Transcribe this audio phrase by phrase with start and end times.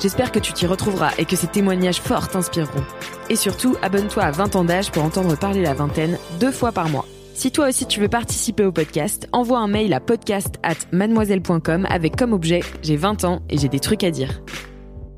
[0.00, 2.84] J'espère que tu t'y retrouveras et que ces témoignages forts t'inspireront.
[3.30, 6.88] Et surtout, abonne-toi à 20 ans d'âge pour entendre parler la vingtaine deux fois par
[6.88, 7.04] mois.
[7.34, 11.86] Si toi aussi tu veux participer au podcast, envoie un mail à podcast at mademoiselle.com
[11.90, 14.40] avec comme objet J'ai 20 ans et j'ai des trucs à dire.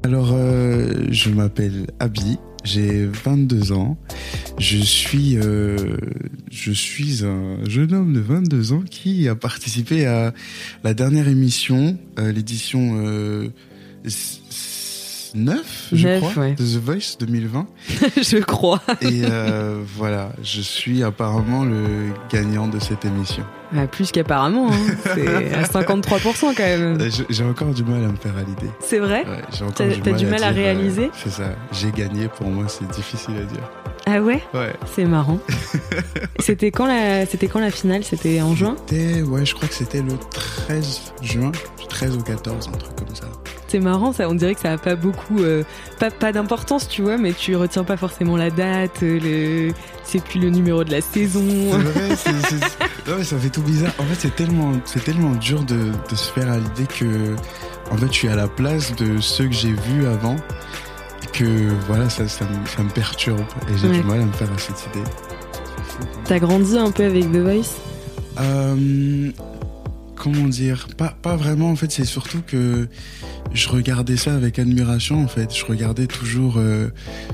[0.03, 3.99] Alors, euh, je m'appelle Abby, j'ai 22 ans.
[4.59, 5.97] Je suis, euh,
[6.51, 10.33] je suis un jeune homme de 22 ans qui a participé à
[10.85, 13.49] la dernière émission, euh, l'édition euh,
[15.33, 16.55] 9, je crois, ouais.
[16.55, 17.67] de The Voice 2020.
[18.23, 18.81] Je crois.
[19.01, 23.45] Et euh, voilà, je suis apparemment le gagnant de cette émission.
[23.77, 24.95] Ah, plus qu'apparemment, hein.
[25.15, 27.01] c'est à 53% quand même.
[27.01, 28.73] Euh, J'ai encore du mal à me faire à l'idée.
[28.81, 31.55] C'est vrai Ouais, j'ai encore T'as- t'as du mal à dire, euh, réaliser C'est ça.
[31.71, 32.27] J'ai gagné.
[32.27, 33.71] Pour moi, c'est difficile à dire.
[34.07, 34.73] Ah ouais Ouais.
[34.97, 35.39] C'est marrant.
[36.41, 38.03] c'était quand la c'était quand la finale?
[38.03, 38.75] C'était en juin?
[38.89, 40.15] C'était, ouais, je crois que c'était le
[40.67, 43.27] 13 juin, du 13 au 14, un truc comme ça.
[43.71, 45.63] C'est marrant ça, on dirait que ça a pas beaucoup euh,
[46.01, 49.21] pas, pas d'importance, tu vois, mais tu retiens pas forcément la date, euh,
[49.69, 51.45] le c'est plus le numéro de la saison.
[51.71, 53.93] C'est vrai, c'est, c'est- non, mais ça fait tout bizarre.
[54.01, 55.77] En fait, c'est tellement, c'est tellement dur de,
[56.11, 57.37] de se faire à l'idée que,
[57.93, 60.35] en fait, je suis à la place de ceux que j'ai vus avant.
[61.23, 63.39] Et que, voilà, ça, ça, me, ça me perturbe.
[63.73, 63.99] Et j'ai Ouais.
[63.99, 65.05] du mal à me faire à cette idée.
[66.25, 67.77] T'as grandi un peu avec The Voice?
[68.41, 69.31] Euh,
[70.17, 70.89] comment dire?
[70.97, 72.89] Pas, pas vraiment en fait c'est surtout que
[73.53, 75.55] je regardais ça avec admiration en fait.
[75.55, 76.89] Je regardais toujours euh,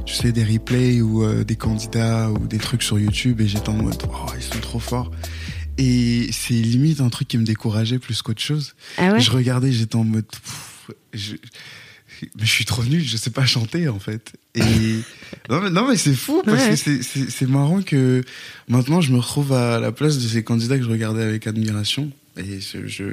[0.07, 3.69] tu sais des replays ou euh, des candidats ou des trucs sur YouTube et j'étais
[3.69, 5.11] en mode oh ils sont trop forts.
[5.79, 8.75] Et c'est limite un truc qui me décourageait plus qu'autre chose.
[8.97, 9.21] Ah ouais?
[9.21, 11.35] Je regardais j'étais en mode pff, je,
[12.41, 14.33] je suis trop nul, je sais pas chanter en fait.
[14.55, 14.63] Et
[15.51, 16.71] non mais, non mais c'est fou parce Ouais.
[16.77, 18.23] que c'est- marrant que
[18.69, 22.11] maintenant je me retrouve à la place de ces candidats que je regardais avec admiration.
[22.39, 23.05] Et je je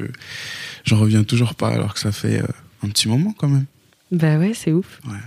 [0.86, 2.48] j'en reviens toujours pas alors que ça fait euh,
[2.84, 3.66] un petit moment quand même.
[4.12, 5.00] Bah ouais, c'est ouf.
[5.08, 5.18] Ouais.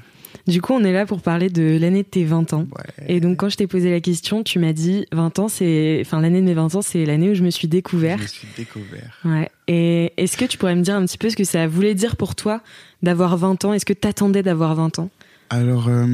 [0.46, 2.66] Du coup, on est là pour parler de l'année de tes 20 ans.
[2.76, 3.06] Ouais.
[3.08, 6.20] Et donc quand je t'ai posé la question, tu m'as dit 20 ans, c'est enfin
[6.20, 8.18] l'année de mes 20 ans, c'est l'année où je me suis découvert.
[8.18, 9.18] Je me suis découvert.
[9.24, 9.50] Ouais.
[9.66, 12.16] Et est-ce que tu pourrais me dire un petit peu ce que ça voulait dire
[12.16, 12.62] pour toi
[13.02, 13.72] d'avoir 20 ans?
[13.72, 15.10] Est-ce que t'attendais d'avoir 20 ans?
[15.50, 16.06] Alors, euh,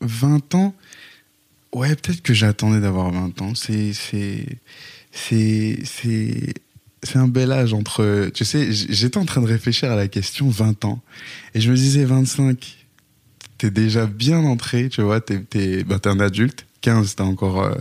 [0.00, 0.74] 20 ans,
[1.72, 3.54] ouais, peut-être que j'attendais d'avoir 20 ans.
[3.54, 4.46] C'est, c'est,
[5.10, 6.54] c'est,
[7.06, 10.48] c'est, un bel âge entre, tu sais, j'étais en train de réfléchir à la question
[10.48, 11.00] 20 ans.
[11.54, 12.76] Et je me disais 25,
[13.58, 16.66] t'es déjà bien entré, tu vois, t'es, t'es, bah, t'es un adulte.
[16.82, 17.74] 15, t'es encore euh,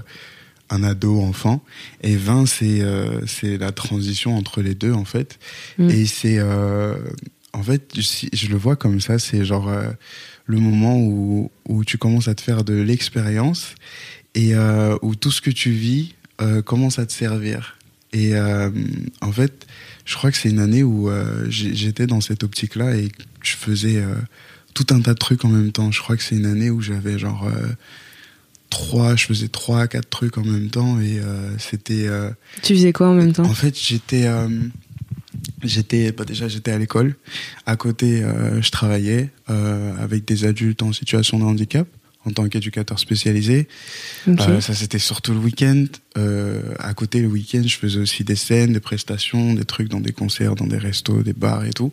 [0.70, 1.64] un ado, enfant.
[2.02, 5.38] Et 20, c'est, euh, c'est la transition entre les deux, en fait.
[5.78, 5.90] Mm.
[5.90, 6.98] Et c'est, euh,
[7.54, 9.72] en fait, si je le vois comme ça, c'est genre
[10.46, 13.76] le moment où, où tu commences à te faire de l'expérience
[14.34, 14.54] et
[15.02, 16.16] où tout ce que tu vis
[16.66, 17.78] commence à te servir.
[18.16, 18.70] Et euh,
[19.20, 19.68] en fait,
[20.06, 23.10] je crois que c'est une année où euh, j'étais dans cette optique-là et
[23.44, 24.16] je faisais euh,
[24.74, 25.92] tout un tas de trucs en même temps.
[25.92, 27.46] Je crois que c'est une année où j'avais genre
[28.70, 32.08] trois, je faisais trois, quatre trucs en même temps et euh, c'était.
[32.08, 32.30] euh,
[32.62, 33.44] Tu faisais quoi en même temps?
[33.44, 34.48] En fait, j'étais, euh,
[35.64, 37.16] j'étais, bah déjà j'étais à l'école.
[37.66, 38.24] À côté,
[38.62, 41.88] je travaillais avec des adultes en situation de handicap
[42.26, 43.68] en tant qu'éducateur spécialisé.
[44.28, 45.86] Euh, ça, c'était surtout le week-end.
[46.18, 50.00] Euh, à côté, le week-end, je faisais aussi des scènes, des prestations, des trucs dans
[50.00, 51.92] des concerts, dans des restos, des bars et tout.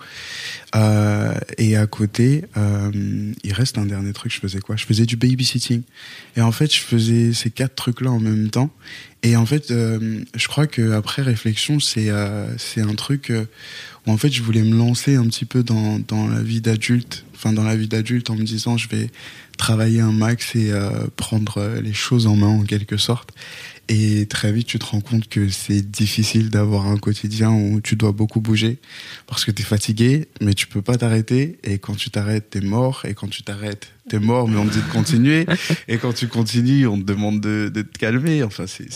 [0.75, 4.33] Euh, et à côté, euh, il reste un dernier truc.
[4.33, 4.77] Je faisais quoi?
[4.77, 5.83] Je faisais du babysitting.
[6.37, 8.71] Et en fait, je faisais ces quatre trucs-là en même temps.
[9.25, 13.45] Et en fait, euh, je crois que après réflexion, c'est euh, c'est un truc euh,
[14.07, 17.25] en fait, je voulais me lancer un petit peu dans dans la vie d'adulte.
[17.35, 19.11] Enfin, dans la vie d'adulte, en me disant, je vais
[19.59, 23.31] travailler un max et euh, prendre euh, les choses en main en quelque sorte.
[23.89, 27.97] Et très vite, tu te rends compte que c'est difficile d'avoir un quotidien où tu
[27.97, 28.79] dois beaucoup bouger
[29.27, 31.59] parce que tu es fatigué, mais tu peux pas t'arrêter.
[31.65, 33.05] Et quand tu t'arrêtes, t'es mort.
[33.05, 35.47] Et quand tu t'arrêtes, t'es mort, mais on te dit de continuer.
[35.89, 38.43] Et quand tu continues, on te demande de, de te calmer.
[38.45, 38.89] Enfin, c'est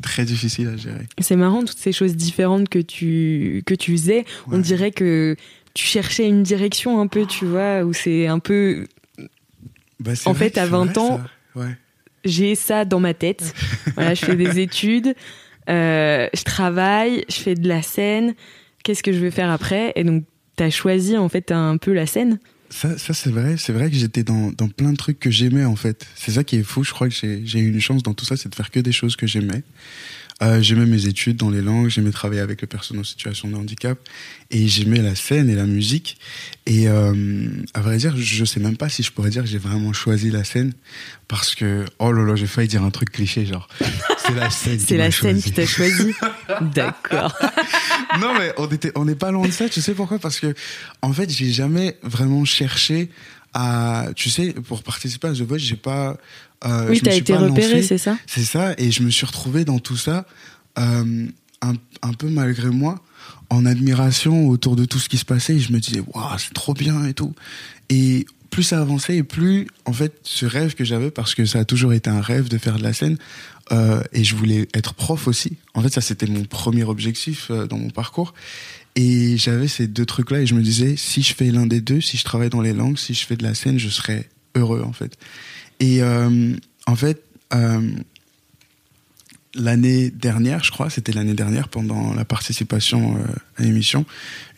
[0.00, 1.06] très difficile à gérer.
[1.20, 4.24] C'est marrant, toutes ces choses différentes que tu, que tu faisais.
[4.46, 5.36] On dirait que
[5.74, 8.86] tu cherchais une direction un peu, tu vois, où c'est un peu.
[9.98, 11.20] Bah, en fait, à 20 ans,
[11.56, 11.76] ouais.
[12.24, 13.54] J'ai ça dans ma tête.
[13.94, 15.14] voilà, je fais des études,
[15.68, 18.34] euh, je travaille, je fais de la scène.
[18.82, 19.92] Qu'est-ce que je vais faire après?
[19.96, 20.24] Et donc,
[20.56, 22.38] tu as choisi en fait un peu la scène?
[22.70, 23.56] Ça, ça c'est vrai.
[23.56, 26.06] C'est vrai que j'étais dans, dans plein de trucs que j'aimais en fait.
[26.14, 26.84] C'est ça qui est fou.
[26.84, 28.92] Je crois que j'ai eu une chance dans tout ça, c'est de faire que des
[28.92, 29.62] choses que j'aimais.
[30.42, 33.56] Euh, j'aimais mes études dans les langues, j'aimais travailler avec les personnes en situation de
[33.56, 33.98] handicap,
[34.50, 36.16] et j'aimais la scène et la musique.
[36.64, 39.58] Et euh, à vrai dire, je sais même pas si je pourrais dire que j'ai
[39.58, 40.72] vraiment choisi la scène,
[41.28, 43.68] parce que oh là là, j'ai failli dire un truc cliché, genre
[44.18, 44.78] c'est la scène.
[44.78, 46.14] c'est la scène qui t'a choisi.
[46.74, 47.36] D'accord.
[48.20, 49.68] non mais on était, on n'est pas loin de ça.
[49.68, 50.18] Tu sais pourquoi?
[50.18, 50.54] Parce que
[51.02, 53.10] en fait, j'ai jamais vraiment cherché
[53.52, 56.16] à, tu sais, pour participer à The Voice, j'ai pas
[56.64, 58.18] euh, oui, t'as été repéré, c'est ça?
[58.26, 60.26] C'est ça, et je me suis retrouvé dans tout ça,
[60.78, 61.26] euh,
[61.62, 63.02] un, un, peu malgré moi,
[63.48, 66.52] en admiration autour de tout ce qui se passait, et je me disais, waouh, c'est
[66.52, 67.34] trop bien et tout.
[67.88, 71.60] Et plus ça avançait, et plus, en fait, ce rêve que j'avais, parce que ça
[71.60, 73.16] a toujours été un rêve de faire de la scène,
[73.72, 75.56] euh, et je voulais être prof aussi.
[75.74, 78.34] En fait, ça, c'était mon premier objectif euh, dans mon parcours.
[78.96, 82.00] Et j'avais ces deux trucs-là, et je me disais, si je fais l'un des deux,
[82.00, 84.82] si je travaille dans les langues, si je fais de la scène, je serais heureux,
[84.84, 85.16] en fait.
[85.80, 86.54] Et euh,
[86.86, 87.22] en fait,
[87.54, 87.90] euh,
[89.54, 93.22] l'année dernière, je crois, c'était l'année dernière, pendant la participation euh,
[93.56, 94.04] à l'émission,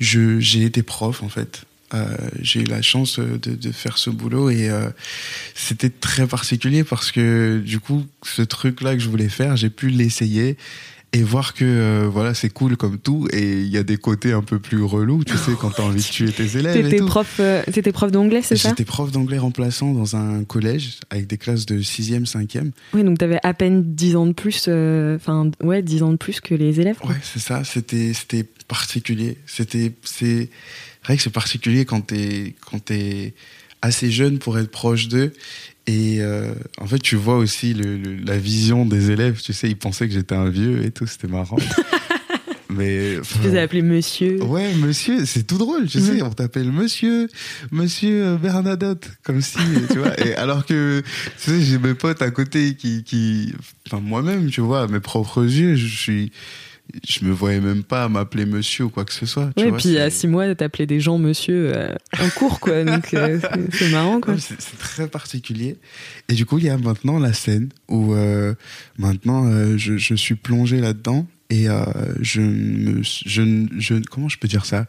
[0.01, 1.65] j'ai été prof, en fait.
[2.41, 4.71] j'ai eu la chance de, faire ce boulot et
[5.55, 9.69] c'était très particulier parce que du coup ce truc là que je voulais faire j'ai
[9.69, 10.57] pu l'essayer
[11.15, 14.33] et voir que euh, voilà c'est cool comme tout et il y a des côtés
[14.33, 17.37] un peu plus relous tu sais quand t'as envie de tuer tes élèves t'étais prof
[17.39, 17.63] euh,
[17.93, 21.81] prof d'anglais c'est ça j'étais prof d'anglais remplaçant dans un collège avec des classes de
[21.81, 26.03] 6e 5e oui donc t'avais à peine 10 ans de plus euh, enfin ouais 10
[26.03, 29.37] ans de plus que les élèves ouais c'est ça c'était c'était particulier.
[29.45, 30.49] C'était c'est
[31.05, 33.35] vrai que c'est particulier quand t'es quand t'es
[33.83, 35.35] assez jeune pour être proche d'eux
[35.87, 39.41] et euh, en fait, tu vois aussi le, la vision des élèves.
[39.43, 41.07] Tu sais, ils pensaient que j'étais un vieux et tout.
[41.07, 41.57] C'était marrant.
[42.75, 44.43] Mais tu faisais appeler monsieur.
[44.45, 47.29] Ouais, monsieur, c'est tout drôle, tu sais, on t'appelle monsieur,
[47.71, 49.59] monsieur Bernadotte, comme si,
[49.91, 50.19] tu vois.
[50.25, 51.03] Et alors que,
[51.43, 53.55] tu sais, j'ai mes potes à côté qui, qui,
[53.87, 56.33] enfin moi-même, tu vois, à mes propres yeux, je suis,
[57.09, 59.51] je me voyais même pas m'appeler monsieur ou quoi que ce soit.
[59.57, 62.85] Oui, et puis à six mois, t'appelais des gens monsieur euh, en cours, quoi.
[62.85, 63.39] Donc euh,
[63.73, 64.37] c'est marrant, quoi.
[64.39, 65.77] C'est très particulier.
[66.29, 68.55] Et du coup, il y a maintenant la scène où euh,
[68.99, 71.67] maintenant je, je, suis plongé là-dedans et
[72.21, 74.87] je me, je, je, comment je peux dire ça?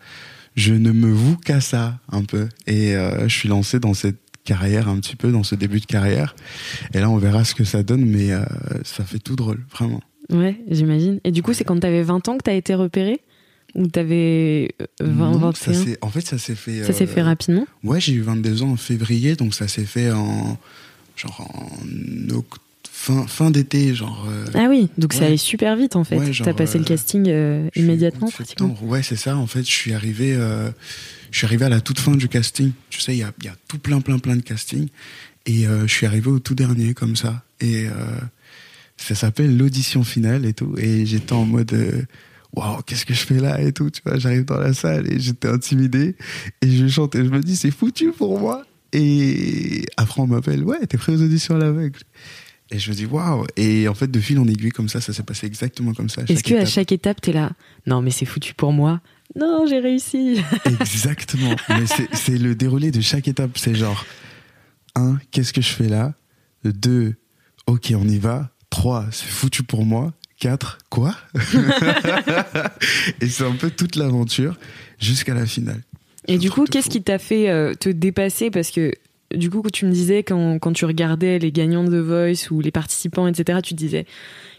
[0.56, 2.48] Je ne me voue qu'à ça un peu.
[2.68, 6.36] Et je suis lancé dans cette carrière un petit peu, dans ce début de carrière.
[6.94, 8.30] Et là, on verra ce que ça donne, mais
[8.84, 10.02] ça fait tout drôle, vraiment.
[10.32, 11.20] Ouais, j'imagine.
[11.24, 13.22] Et du coup, c'est quand tu avais 20 ans que tu as été repéré
[13.76, 16.84] Ou tu avais 20, non, 21 En fait, ça s'est fait.
[16.84, 19.86] Ça s'est fait euh, rapidement Ouais, j'ai eu 22 ans en février, donc ça s'est
[19.86, 20.58] fait en.
[21.16, 22.44] Genre en
[22.92, 24.26] fin, fin d'été, genre.
[24.28, 26.18] Euh, ah oui, donc ça allait super vite en fait.
[26.18, 28.76] Ouais, tu as passé le euh, casting immédiatement, pratiquement.
[28.82, 29.38] Ouais, c'est ça.
[29.38, 30.34] En fait, je suis arrivé.
[31.32, 32.72] je suis arrivé à la toute fin du casting.
[32.90, 34.88] Tu sais, il y a, y a, tout plein, plein, plein de castings.
[35.46, 37.44] Et je suis arrivé au tout dernier, comme ça.
[37.60, 37.88] Et
[38.98, 40.76] ça s'appelle l'audition finale et tout.
[40.78, 42.04] Et j'étais en mode, euh,
[42.54, 43.90] waouh, qu'est-ce que je fais là et tout.
[43.90, 46.16] Tu vois, j'arrive dans la salle et j'étais intimidé.
[46.62, 48.66] Et je chante et je me dis, c'est foutu pour moi.
[48.94, 52.00] Et après, on m'appelle, ouais, t'es prêt aux auditions à l'aveugle.
[52.70, 53.46] Et je me dis, waouh.
[53.58, 56.24] Et en fait, de fil en aiguille, comme ça, ça s'est passé exactement comme ça.
[56.28, 57.52] Est-ce que à chaque étape, t'es là,
[57.86, 59.02] non, mais c'est foutu pour moi.
[59.36, 60.42] Non, j'ai réussi.
[60.66, 61.56] Exactement.
[61.70, 63.58] mais c'est le déroulé de chaque étape.
[63.58, 64.06] C'est genre,
[64.96, 66.14] un, qu'est-ce que je fais là?
[66.64, 67.16] Deux,
[67.66, 68.52] ok, on y va.
[68.74, 70.14] 3, c'est foutu pour moi.
[70.40, 71.16] 4, quoi?
[73.22, 74.58] Et c'est un peu toute l'aventure
[75.00, 75.84] jusqu'à la finale.
[76.28, 78.50] Et du coup, qu'est-ce qui t'a fait euh, te dépasser?
[78.50, 78.92] Parce que
[79.32, 82.62] du coup, tu me disais, quand, quand, tu regardais les gagnants de The Voice ou
[82.62, 84.08] les participants, etc., tu te disais,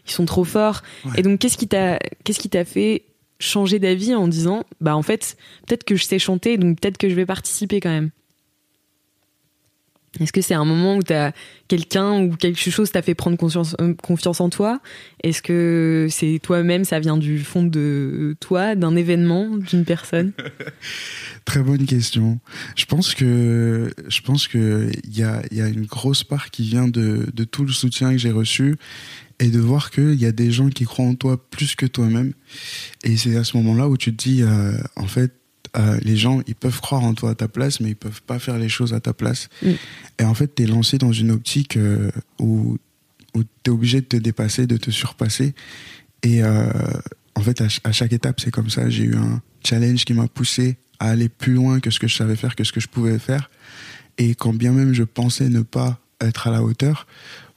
[0.07, 0.83] ils sont trop forts.
[1.17, 3.03] Et donc, qu'est-ce qui t'a fait
[3.41, 7.09] changer d'avis en disant, bah en fait, peut-être que je sais chanter, donc peut-être que
[7.09, 8.11] je vais participer quand même?
[10.21, 11.33] Est-ce que c'est un moment où t'as
[11.67, 13.37] quelqu'un ou quelque chose t'a fait prendre
[13.81, 14.81] euh, confiance en toi?
[15.23, 20.33] Est-ce que c'est toi-même, ça vient du fond de toi, d'un événement, d'une personne?
[21.45, 22.39] Très bonne question.
[22.77, 26.63] Je pense que je pense que il y a, y a une grosse part qui
[26.63, 28.77] vient de, de tout le soutien que j'ai reçu
[29.41, 32.33] et de voir qu'il y a des gens qui croient en toi plus que toi-même.
[33.03, 35.33] Et c'est à ce moment-là où tu te dis, euh, en fait,
[35.77, 38.39] euh, les gens, ils peuvent croire en toi à ta place, mais ils peuvent pas
[38.39, 39.49] faire les choses à ta place.
[39.63, 39.71] Mm.
[40.21, 42.79] Et en fait, tu es lancé dans une optique euh, où,
[43.35, 45.55] où tu es obligé de te dépasser, de te surpasser.
[46.23, 46.71] Et euh,
[47.35, 48.89] en fait, à, ch- à chaque étape, c'est comme ça.
[48.89, 52.15] J'ai eu un challenge qui m'a poussé à aller plus loin que ce que je
[52.15, 53.51] savais faire, que ce que je pouvais faire.
[54.17, 57.07] Et quand bien même je pensais ne pas être à la hauteur,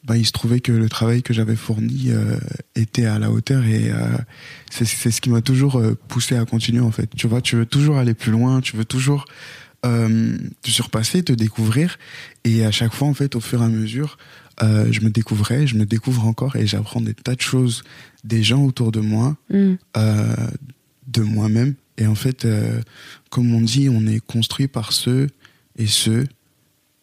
[0.04, 2.38] bah, il se trouvait que le travail que j'avais fourni euh,
[2.76, 4.18] était à la hauteur et euh,
[4.70, 7.10] c'est ce qui m'a toujours euh, poussé à continuer en fait.
[7.16, 9.26] Tu vois, tu veux toujours aller plus loin, tu veux toujours
[9.86, 11.98] euh, te surpasser, te découvrir
[12.46, 14.18] et à chaque fois en fait, au fur et à mesure,
[14.62, 17.84] je me découvrais, je me découvre encore et j'apprends des tas de choses
[18.24, 19.76] des gens autour de moi, Mm.
[21.08, 21.76] de moi-même.
[22.00, 22.48] Et en fait,
[23.30, 25.28] comme on dit, on est construit par ceux
[25.78, 26.26] et ceux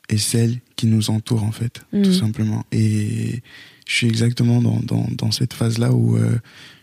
[0.09, 2.03] et celles qui nous entourent, en fait, Mhm.
[2.03, 2.65] tout simplement.
[2.73, 3.43] Et
[3.87, 6.39] je suis exactement dans, dans, dans cette phase-là où euh,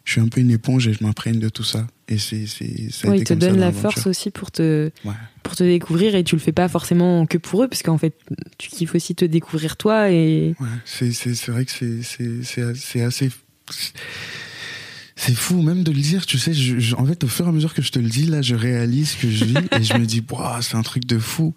[0.05, 1.87] je suis un peu une éponge et je m'imprègne de tout ça.
[2.07, 4.89] Et c'est, ça a Ouais, été ils te comme donnent la force aussi pour te,
[5.05, 5.13] Ouais.
[5.43, 8.15] pour te découvrir et tu le fais pas forcément que pour eux, parce qu'en fait,
[8.57, 10.55] tu kiffes aussi te découvrir toi et.
[10.59, 11.07] Ouais, c'est,
[11.47, 11.71] vrai que
[12.03, 13.29] c'est assez.
[15.23, 16.51] C'est fou même de le dire, tu sais.
[16.51, 18.41] Je, je- en fait, au fur et à mesure que je te le dis, là,
[18.41, 21.53] je réalise que je vis et je me dis, Ouah, c'est un truc de fou.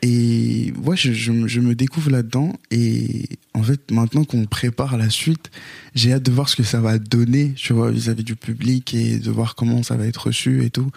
[0.00, 2.54] Et ouais, je, je, me- je me découvre là-dedans.
[2.70, 5.50] Et en fait, maintenant qu'on prépare la suite,
[5.94, 9.18] j'ai hâte de voir ce que ça va donner, tu vois, vis-à-vis du public et
[9.18, 10.90] de voir comment ça va être reçu et tout.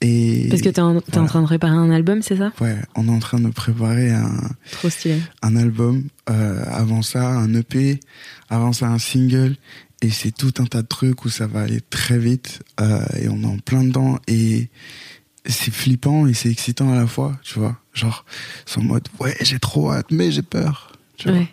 [0.00, 1.28] Et Parce que t'es en, t'es en Voilà.
[1.28, 2.52] train de préparer un album, c'est ça?
[2.60, 5.20] Ouais, on est en train de préparer un, Trop stylé.
[5.42, 7.98] un album, euh, avant ça un EP,
[8.48, 9.56] avant ça un single,
[10.02, 13.28] et c'est tout un tas de trucs où ça va aller très vite, euh, et
[13.28, 14.68] on est en plein dedans, et
[15.46, 17.76] c'est flippant et c'est excitant à la fois, tu vois.
[17.94, 18.24] Genre,
[18.66, 20.92] c'est en mode, ouais, j'ai trop hâte, mais j'ai peur.
[21.16, 21.38] Tu vois.
[21.38, 21.48] Ouais.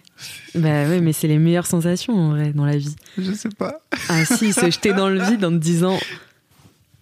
[0.53, 2.95] Bah ouais, mais c'est les meilleures sensations en vrai dans la vie.
[3.17, 3.81] Je sais pas.
[4.09, 5.99] Ah si, se jeter dans le vide en te disant.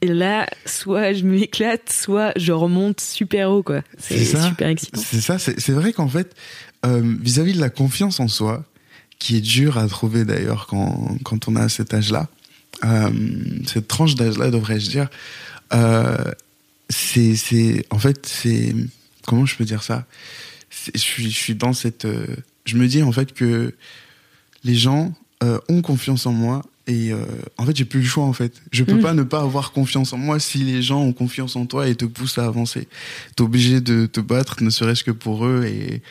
[0.02, 3.82] Et là, soit je m'éclate, soit je remonte super haut, quoi.
[3.98, 5.02] C'est super excitant.
[5.02, 6.36] C'est ça, c'est c'est vrai qu'en fait,
[6.86, 8.66] euh, vis-à-vis de la confiance en soi,
[9.20, 12.28] qui est dur à trouver d'ailleurs quand, quand on a cet âge-là,
[12.84, 13.10] euh,
[13.66, 15.10] cette tranche d'âge-là, devrais-je dire,
[15.74, 16.18] euh,
[16.90, 18.76] c'est, en fait, c'est,
[19.26, 20.06] comment je peux dire ça?
[20.94, 22.26] Je suis, je suis dans cette, euh,
[22.66, 23.74] je me dis en fait que
[24.64, 27.12] les gens euh, ont confiance en moi et
[27.58, 28.62] en fait j'ai plus le choix en fait.
[28.74, 29.02] Je peux Mm.
[29.02, 31.96] pas ne pas avoir confiance en moi si les gens ont confiance en toi et
[31.96, 32.90] te poussent à avancer.
[33.38, 36.02] T'es obligé de te battre, ne serait-ce que pour eux et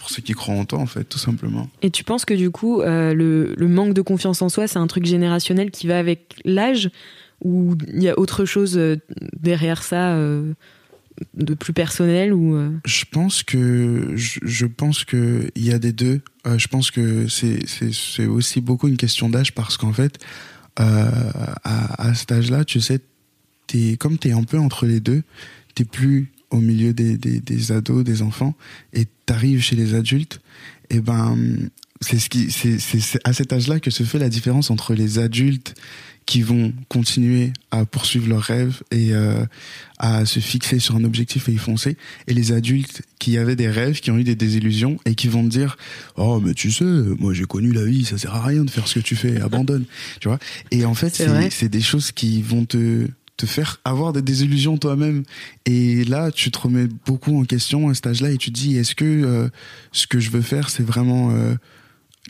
[0.00, 1.68] pour ceux qui croient en toi en fait, tout simplement.
[1.82, 4.78] Et tu penses que du coup, euh, le, le manque de confiance en soi, c'est
[4.78, 6.90] un truc générationnel qui va avec l'âge
[7.44, 8.96] Ou il y a autre chose euh,
[9.38, 10.54] derrière ça euh,
[11.34, 15.78] de plus personnel ou euh, Je pense que je, je pense que il y a
[15.78, 16.22] des deux.
[16.46, 20.18] Je pense que c'est aussi beaucoup une question d'âge parce qu'en fait
[20.76, 23.00] à, à cet âge-là, tu sais,
[23.66, 25.22] t'es comme t'es un peu entre les deux,
[25.74, 28.54] t'es plus au milieu des, des, des ados, des enfants,
[28.92, 30.40] et t'arrives chez les adultes.
[30.90, 31.36] Et ben
[32.00, 34.94] c'est ce qui c'est c'est c'est à cet âge-là que se fait la différence entre
[34.94, 35.74] les adultes
[36.26, 39.44] qui vont continuer à poursuivre leurs rêves et euh,
[39.98, 41.96] à se fixer sur un objectif et y foncer,
[42.28, 45.42] et les adultes qui avaient des rêves, qui ont eu des désillusions et qui vont
[45.42, 45.76] te dire
[46.16, 48.86] oh mais tu sais moi j'ai connu la vie ça sert à rien de faire
[48.86, 49.84] ce que tu fais abandonne
[50.20, 50.38] tu vois?
[50.70, 53.08] Et en fait c'est c'est des choses qui vont te
[53.40, 55.22] te faire avoir des désillusions toi-même
[55.66, 58.76] et là tu te remets beaucoup en question à cet âge-là et tu te dis
[58.76, 59.48] est-ce que euh,
[59.92, 61.54] ce que je veux faire c'est vraiment euh,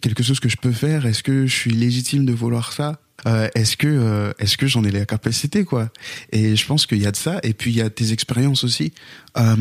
[0.03, 1.07] quelque chose que je peux faire?
[1.07, 3.01] Est-ce que je suis légitime de vouloir ça?
[3.27, 5.91] Euh, Est-ce que euh, est-ce que j'en ai la capacité quoi?
[6.33, 7.39] Et je pense qu'il y a de ça.
[7.43, 8.95] Et puis il y a tes expériences aussi.
[9.37, 9.57] Euh,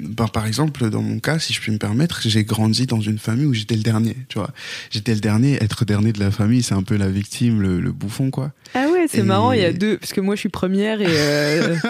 [0.00, 3.18] ben, par exemple, dans mon cas, si je puis me permettre, j'ai grandi dans une
[3.20, 4.16] famille où j'étais le dernier.
[4.28, 4.50] Tu vois,
[4.90, 5.62] j'étais le dernier.
[5.62, 8.50] Être dernier de la famille, c'est un peu la victime, le, le bouffon quoi.
[8.74, 11.00] Ah ouais, c'est Et- marrant, il y a deux parce que moi je suis première
[11.00, 11.76] et euh,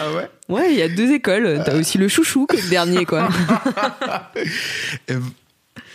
[0.00, 0.28] Ah ouais?
[0.48, 3.28] ouais, il y a deux écoles, t'as aussi le chouchou que le dernier quoi.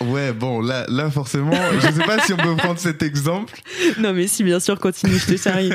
[0.01, 3.53] Ouais, bon, là, là, forcément, je sais pas si on peut prendre cet exemple.
[3.97, 5.71] non mais si bien sûr, continue, je te charrie.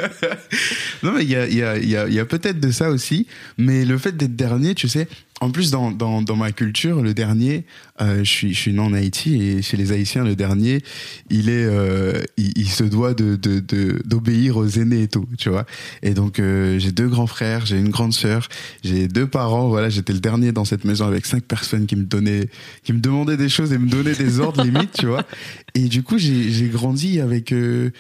[1.03, 3.27] Non, mais il y a, y a, y a, y a peut-être de ça aussi.
[3.59, 5.09] Mais le fait d'être dernier, tu sais,
[5.41, 7.65] en plus, dans, dans, dans, ma culture, le dernier,
[8.01, 10.81] euh, je, suis, je suis né en Haïti et chez les Haïtiens, le dernier,
[11.29, 15.27] il est, euh, il, il, se doit de, de, de, d'obéir aux aînés et tout,
[15.37, 15.67] tu vois.
[16.03, 18.49] Et donc, euh, j'ai deux grands frères, j'ai une grande sœur,
[18.85, 19.69] j'ai deux parents.
[19.69, 22.49] Voilà, j'étais le dernier dans cette maison avec cinq personnes qui me donnaient,
[22.85, 25.25] qui me demandaient des choses et me donnaient des ordres limite, tu vois.
[25.75, 27.91] Et du coup, j'ai, j'ai grandi avec euh,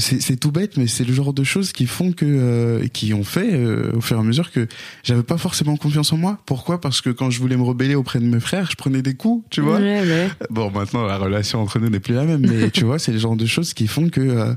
[0.00, 3.24] c'est tout bête, mais c'est le genre de choses qui font que, euh, qui ont
[3.24, 4.66] fait euh, au fur et à mesure que
[5.04, 6.38] j'avais pas forcément confiance en moi.
[6.46, 6.80] Pourquoi?
[6.80, 9.44] Parce que quand je voulais me rebeller auprès de mes frères, je prenais des coups,
[9.50, 9.78] tu vois.
[9.78, 10.28] Ouais, ouais.
[10.50, 13.18] Bon, maintenant la relation entre nous n'est plus la même, mais tu vois, c'est le
[13.18, 14.54] genre de choses qui font que euh,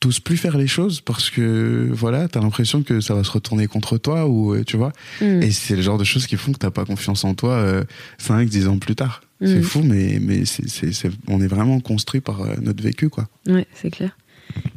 [0.00, 3.66] t'oses plus faire les choses parce que voilà, t'as l'impression que ça va se retourner
[3.66, 4.92] contre toi ou euh, tu vois.
[5.20, 5.42] Mm.
[5.42, 7.84] Et c'est le genre de choses qui font que t'as pas confiance en toi euh,
[8.18, 9.22] 5, 10 ans plus tard.
[9.40, 9.62] C'est Mm.
[9.62, 13.28] fou, mais mais c'est on est vraiment construit par notre vécu, quoi.
[13.46, 14.16] Ouais, c'est clair.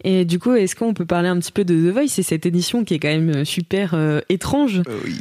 [0.04, 2.46] Et du coup, est-ce qu'on peut parler un petit peu de The Voice C'est cette
[2.46, 4.82] édition qui est quand même super euh, étrange?
[5.04, 5.16] oui.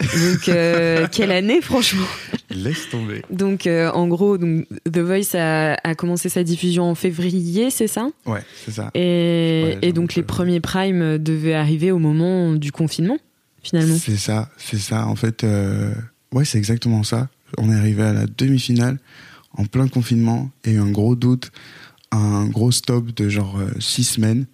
[0.00, 2.06] Donc, euh, quelle année, franchement?
[2.50, 3.22] Laisse tomber.
[3.30, 7.86] Donc, euh, en gros, donc, The Voice a, a commencé sa diffusion en février, c'est
[7.86, 8.08] ça?
[8.26, 8.90] Ouais, c'est ça.
[8.94, 13.18] Et, Ouais, et j'avoue donc, les premiers primes devaient arriver au moment du confinement,
[13.62, 13.96] finalement.
[13.96, 15.06] C'est ça, c'est ça.
[15.06, 15.92] En fait, euh,
[16.32, 17.28] ouais, c'est exactement ça.
[17.58, 18.98] On est arrivé à la demi-finale
[19.56, 21.52] en plein confinement et un gros doute,
[22.12, 24.46] un gros stop de genre euh, six semaines.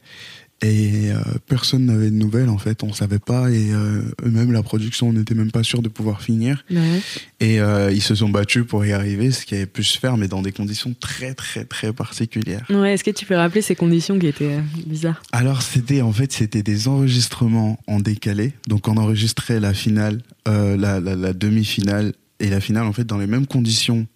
[0.61, 4.65] Et euh, personne n'avait de nouvelles en fait, on savait pas et euh, eux-mêmes la
[4.65, 7.01] production on n'était même pas sûr de pouvoir finir Ouais.
[7.39, 10.17] et euh, ils se sont battus pour y arriver, ce qui avait pu se faire
[10.17, 12.67] mais dans des conditions très très très particulières.
[12.71, 15.23] Ouais, est-ce que tu peux rappeler ces conditions qui étaient bizarres?
[15.31, 18.53] Alors c'était en fait c'était des enregistrements en décalé.
[18.67, 23.19] Donc on enregistrait la finale, la, la, la demi-finale et la finale en fait dans
[23.19, 24.09] les mêmes conditions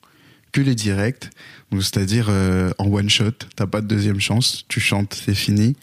[0.52, 1.30] que les directs.
[1.72, 5.74] C'est-à-dire euh, en one shot, t'as pas de deuxième chance, tu chantes, c'est fini.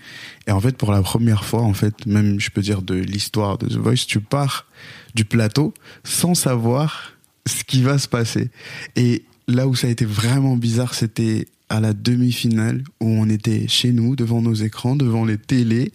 [0.48, 3.58] Et en fait pour la première fois en fait, même je peux dire de l'histoire
[3.58, 4.68] de The Voice, tu pars
[5.16, 5.74] du plateau
[6.04, 7.14] sans savoir
[7.48, 8.52] ce qui va se passer.
[8.96, 13.68] Et là où ça a été vraiment bizarre, c'était à la demi-finale où on était
[13.68, 15.92] chez nous, devant nos écrans, devant les télés,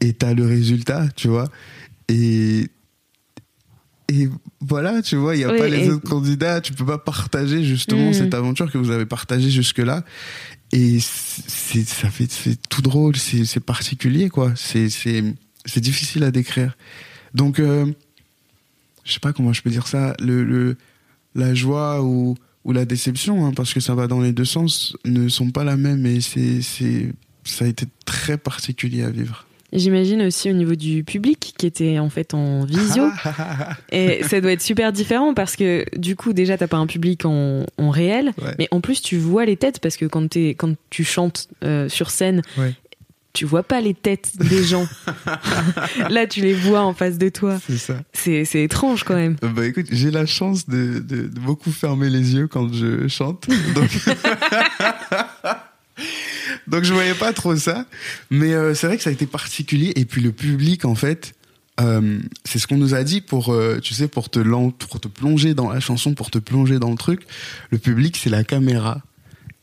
[0.00, 1.48] et t'as le résultat, tu vois.
[2.08, 2.66] Et
[4.12, 4.28] et
[4.60, 6.98] voilà, tu vois, il n'y a Oui, pas les et- autres candidats, tu peux pas
[6.98, 8.14] partager justement Mm.
[8.14, 10.04] cette aventure que vous avez partagée jusque-là.
[10.72, 14.52] Et c'est, ça fait, c'est tout drôle, c'est, c'est particulier, quoi.
[14.56, 15.22] C'est, c'est,
[15.66, 16.76] c'est difficile à décrire.
[17.34, 17.86] Donc, euh,
[19.04, 20.76] je sais pas comment je peux dire ça, le, le,
[21.34, 24.96] la joie ou, ou la déception, hein, parce que ça va dans les deux sens,
[25.04, 27.12] ne sont pas la même et c'est, c'est,
[27.44, 29.46] ça a été très particulier à vivre.
[29.72, 33.04] J'imagine aussi au niveau du public qui était en fait en visio.
[33.92, 37.24] Et ça doit être super différent parce que du coup déjà t'as pas un public
[37.24, 38.54] en, en réel, Ouais.
[38.58, 41.88] mais en plus tu vois les têtes parce que quand, t'es- quand tu chantes euh,
[41.88, 42.74] sur scène, Ouais.
[43.32, 44.86] tu vois pas les têtes des gens.
[46.10, 47.58] Là tu les vois en face de toi.
[47.66, 47.94] c'est ça.
[48.12, 49.36] C'est étrange quand même.
[49.40, 53.48] Bah écoute, j'ai la chance de, de, de beaucoup fermer les yeux quand je chante.
[53.74, 53.88] Donc,
[56.66, 57.86] donc je voyais pas trop ça.
[58.30, 59.92] Mais euh, c'est vrai que ça a été particulier.
[59.96, 61.34] Et puis le public, en fait,
[61.80, 65.08] euh, c'est ce qu'on nous a dit pour, euh, tu sais, pour te, pour te
[65.08, 67.22] plonger dans la chanson, pour te plonger dans le truc.
[67.70, 69.02] Le public, c'est la caméra.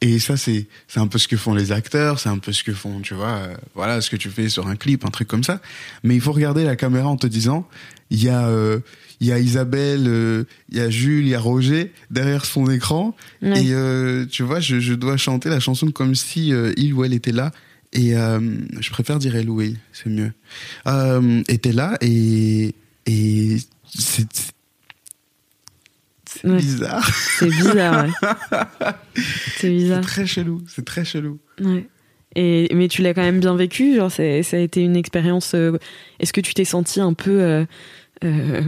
[0.02, 2.64] Et ça, c'est c'est un peu ce que font les acteurs, c'est un peu ce
[2.64, 5.28] que font, tu vois, euh, voilà, ce que tu fais sur un clip, un truc
[5.28, 5.62] comme ça.
[6.04, 7.68] Mais il faut regarder la caméra en te disant,
[8.10, 8.80] il y a, euh,
[9.22, 12.70] il y a Isabelle, euh, il y a Jules, il y a Roger derrière son
[12.70, 13.16] écran.
[13.42, 13.64] Ouais.
[13.66, 17.04] Et euh, tu vois, je, je dois chanter la chanson comme si euh, il ou
[17.04, 17.52] elle était là.
[17.92, 20.32] Et je préfère dire elle ou il, c'est mieux.
[21.48, 22.76] Était là et,
[23.08, 24.28] et c'est
[26.30, 26.58] c'est Ouais.
[26.58, 27.10] bizarre.
[27.40, 28.06] C'est bizarre.
[28.06, 28.12] ouais.
[29.12, 30.02] C'est C'est bizarre.
[30.02, 30.62] très chelou.
[30.68, 31.40] C'est très chelou.
[31.60, 31.88] Ouais.
[32.36, 35.56] Et mais tu l'as quand même bien vécu, genre c'est- ça a été une expérience.
[36.20, 37.66] Est-ce que tu t'es senti un peu
[38.24, 38.62] euh,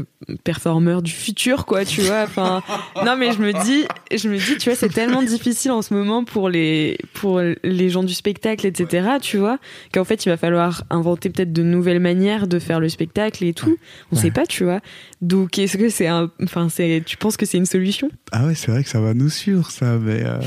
[0.44, 2.62] performeur du futur, quoi, tu vois Enfin,
[3.06, 3.86] non, mais je me dis,
[4.16, 7.90] je me dis, tu vois, c'est tellement difficile en ce moment pour les pour les
[7.90, 9.10] gens du spectacle, etc.
[9.22, 9.60] Tu vois,
[9.94, 13.54] qu'en fait, il va falloir inventer peut-être de nouvelles manières de faire le spectacle et
[13.54, 13.78] tout.
[14.12, 14.22] On Ouais.
[14.22, 14.80] sait pas, tu vois.
[15.22, 18.10] Donc, est-ce que c'est un, enfin, c'est, tu penses que c'est une solution?
[18.32, 19.98] Ah ouais, c'est vrai que ça va nous suivre, ça.
[19.98, 20.40] Mais euh,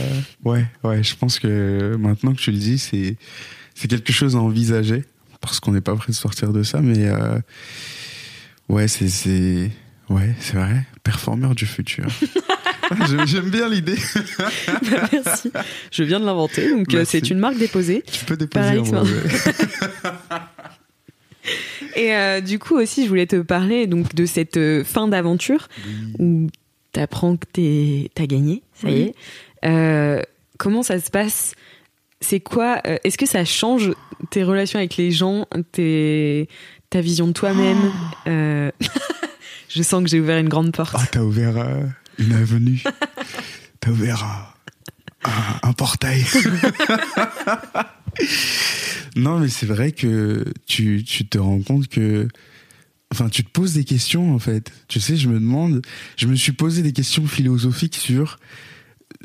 [0.45, 3.17] ouais, ouais, je pense que maintenant que tu le dis, c'est
[3.75, 5.05] c'est quelque chose à envisager
[5.41, 6.81] parce qu'on n'est pas prêt de sortir de ça.
[6.81, 7.39] Mais euh,
[8.69, 9.71] ouais, c'est c'est
[10.11, 10.85] ouais, c'est vrai.
[11.03, 12.07] Performeur du futur.
[13.09, 13.97] Je- J'aime bien l'idée.
[14.39, 14.51] Bah,
[15.13, 15.51] Merci.
[15.91, 18.03] Je viens de l'inventer, donc euh, c'est une marque déposée.
[18.11, 19.13] Tu peux déposer brevet.
[21.97, 25.69] Et euh, du coup aussi, je voulais te parler donc de cette euh, fin d'aventure
[26.19, 26.49] où
[26.93, 27.47] t'apprends que
[28.15, 29.01] t'as gagné, ça y Oui.
[29.03, 29.15] est.
[29.69, 30.23] Euh,
[30.59, 31.55] comment ça se passe?
[32.21, 33.93] C'est quoi Est-ce que ça change
[34.31, 36.49] tes relations avec les gens, tes,
[36.95, 37.91] ta vision de toi-même
[38.29, 38.71] Euh,
[39.69, 40.95] Je sens que j'ai ouvert une grande porte.
[40.97, 41.83] Ah, t'as ouvert euh,
[42.19, 42.81] une avenue.
[43.81, 44.47] t'as ouvert un,
[45.29, 46.25] un- un portail.
[49.17, 52.29] non, mais c'est vrai que tu, tu te rends compte que.
[53.13, 54.71] Enfin, tu te poses des questions, en fait.
[54.87, 55.83] Tu sais, je me demande.
[56.17, 58.39] Je me suis posé des questions philosophiques sur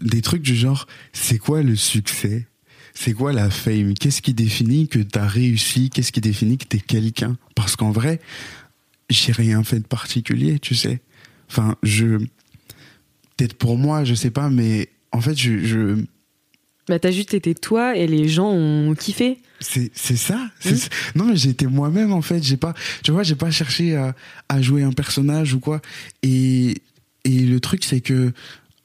[0.02, 2.48] des trucs du genre c'est quoi le succès?
[2.94, 3.94] C'est quoi la fame?
[3.94, 5.90] Qu'est-ce qui définit que t'as réussi?
[5.90, 7.38] Qu'est-ce qui définit que t'es quelqu'un?
[7.56, 8.20] Parce qu'en vrai,
[9.10, 11.02] j'ai rien fait de particulier, tu sais.
[11.50, 12.18] Enfin, je.
[13.38, 15.60] Peut-être pour moi, je sais pas, mais en fait, je.
[15.64, 16.04] je
[16.88, 19.40] Bah, t'as juste été toi et les gens ont kiffé.
[19.62, 20.50] c'est c'est ça.
[21.16, 22.44] Non, mais j'ai été moi-même, en fait.
[22.44, 22.74] J'ai pas.
[23.04, 24.16] Tu vois, j'ai pas cherché à,
[24.50, 25.82] à jouer un personnage ou quoi.
[26.24, 26.82] Et,
[27.24, 28.34] et le truc, c'est que.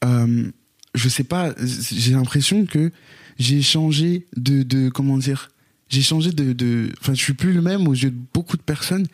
[0.04, 0.50] euh,
[0.94, 1.52] je sais pas,
[1.90, 2.92] j'ai l'impression que
[3.38, 4.88] j'ai changé de, de.
[4.88, 5.50] Comment dire
[5.88, 8.62] j'ai changé de, de enfin je suis plus le même aux yeux de beaucoup de
[8.62, 9.06] personnes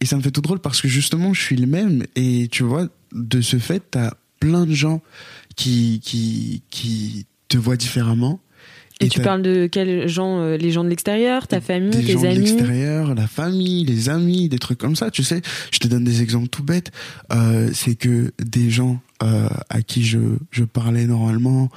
[0.00, 2.62] et ça me fait tout drôle parce que justement je suis le même et tu
[2.62, 5.02] vois de ce fait t'as plein de gens
[5.56, 8.40] qui qui qui te voient différemment
[9.00, 12.12] Et, tu parles de quels gens euh, Les gens de l'extérieur, ta famille, des tes
[12.12, 15.10] gens de l'extérieur, la famille, les amis, des trucs comme ça.
[15.10, 16.90] Tu sais, je te donne des exemples tout bêtes.
[17.32, 20.18] Euh, c'est que des gens euh, à qui je,
[20.50, 21.70] je parlais normalement,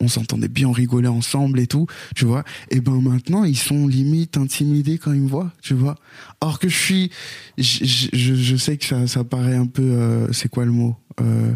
[0.00, 2.44] on s'entendait bien, on rigolait ensemble et tout, tu vois.
[2.70, 5.96] Et ben maintenant, ils sont limite intimidés quand ils me voient, tu vois.
[6.40, 7.10] Or que je suis,
[7.58, 10.96] je, je, je sais que ça, ça paraît un peu, euh, c'est quoi le mot
[11.20, 11.54] euh,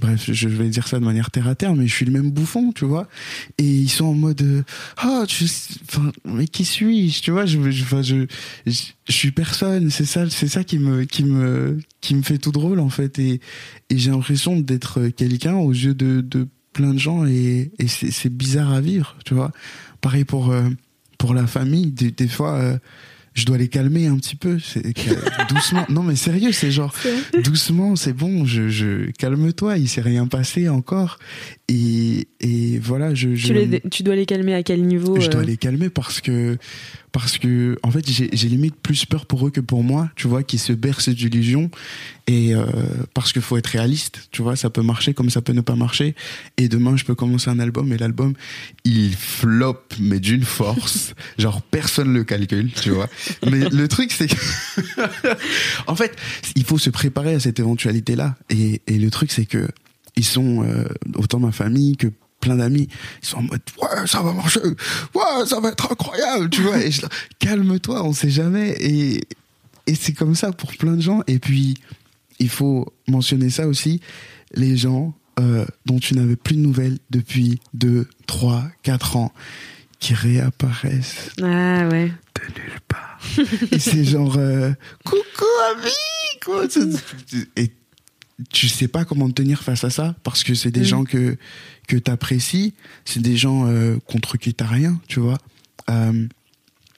[0.00, 2.30] Bref, je vais dire ça de manière terre à terre, mais je suis le même
[2.32, 3.06] bouffon, tu vois.
[3.58, 4.62] Et ils sont en mode, euh,
[4.96, 5.44] ah, tu,
[5.88, 8.26] enfin, mais qui suis-je, tu vois Je, je, je,
[8.66, 9.90] je suis personne.
[9.90, 13.18] C'est ça, c'est ça qui me, qui me, qui me fait tout drôle en fait.
[13.20, 13.40] Et,
[13.90, 18.32] et j'ai l'impression d'être quelqu'un aux yeux de, de plein de gens et, et c'est
[18.32, 19.50] bizarre à vivre, tu vois.
[20.00, 20.68] Pareil pour, euh,
[21.18, 21.92] pour la famille.
[21.92, 22.78] Des, des fois, euh,
[23.34, 24.58] je dois les calmer un petit peu,
[25.48, 25.86] doucement.
[25.88, 26.94] Non mais sérieux, c'est genre
[27.44, 31.18] doucement, c'est bon, je, je calme-toi, il s'est rien passé encore.
[31.68, 35.28] Et, et voilà, je, je tu, les- tu dois les calmer à quel niveau je
[35.30, 36.58] dois euh les calmer parce que
[37.12, 40.42] parce que en fait j'ai limite plus peur pour eux que pour moi tu vois
[40.42, 41.70] qui se bercent d'illusions
[42.26, 42.64] et euh,
[43.14, 45.76] parce qu'il faut être réaliste tu vois ça peut marcher comme ça peut ne pas
[45.76, 46.14] marcher.
[46.56, 48.34] Et demain je peux commencer un album et l'album
[48.84, 51.14] il flop mais d'une force.
[51.38, 53.08] Genre personne le calcule tu vois.
[53.48, 54.36] Mais le truc c'est que
[55.86, 56.16] en fait
[56.56, 59.68] il faut se préparer à cette éventualité là et, et le truc c'est que
[60.16, 60.84] ils sont euh,
[61.16, 62.08] autant ma famille que
[62.42, 62.88] plein d'amis
[63.22, 66.78] ils sont en mode ouais ça va marcher ouais ça va être incroyable tu vois
[66.84, 67.00] et je
[67.38, 69.20] calme-toi on sait jamais et
[69.86, 71.78] et c'est comme ça pour plein de gens et puis
[72.38, 74.00] il faut mentionner ça aussi
[74.54, 79.32] les gens euh, dont tu n'avais plus de nouvelles depuis 2, 3, 4 ans
[79.98, 82.12] qui réapparaissent Ah ouais.
[82.34, 83.18] de nulle part.
[83.70, 84.72] et c'est genre euh,
[85.04, 85.90] coucou ami
[86.44, 86.64] quoi.
[87.56, 87.72] Et
[88.50, 90.84] tu sais pas comment te tenir face à ça parce que c'est des Mm.
[90.84, 91.36] gens que
[91.88, 95.38] que t'apprécies, c'est des gens euh, contre qui t'as rien, tu vois.
[95.90, 96.26] Euh,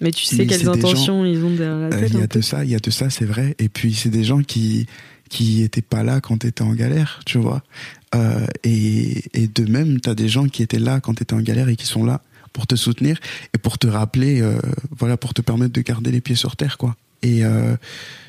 [0.01, 2.11] Mais tu sais Mais quelles intentions ils ont derrière la euh, tête.
[2.13, 3.55] Il y un a de ça, il y a de ça, c'est vrai.
[3.59, 4.87] Et puis c'est des gens qui
[5.31, 7.63] qui étaient pas là quand t'étais en galère, tu vois.
[8.63, 11.75] Et, et de même, t'as des gens qui étaient là quand t'étais en galère et
[11.75, 12.21] qui sont là
[12.53, 13.19] pour te soutenir
[13.53, 14.41] et pour te rappeler,
[14.97, 16.95] voilà, pour te permettre de garder les pieds sur terre, quoi.
[17.23, 17.43] Et